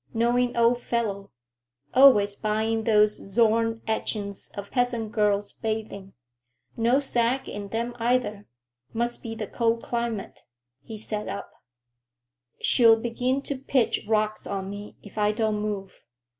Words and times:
Knowing 0.15 0.57
old 0.57 0.81
fellow. 0.81 1.29
Always 1.93 2.33
buying 2.33 2.85
those 2.85 3.11
Zorn 3.29 3.83
etchings 3.85 4.49
of 4.55 4.71
peasant 4.71 5.11
girls 5.11 5.51
bathing. 5.53 6.13
No 6.75 6.99
sag 6.99 7.47
in 7.47 7.67
them 7.67 7.95
either. 7.99 8.47
Must 8.93 9.21
be 9.21 9.35
the 9.35 9.45
cold 9.45 9.83
climate." 9.83 10.39
He 10.81 10.97
sat 10.97 11.27
up. 11.27 11.51
"She'll 12.61 12.99
begin 12.99 13.43
to 13.43 13.55
pitch 13.55 14.03
rocks 14.07 14.47
on 14.47 14.71
me 14.71 14.95
if 15.03 15.19
I 15.19 15.31
don't 15.33 15.61
move." 15.61 16.01